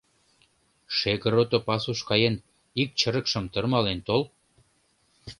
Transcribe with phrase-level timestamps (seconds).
[0.97, 2.35] —Шегырото пасуш каен,
[2.81, 4.21] ик чырыкшым тырмален тол.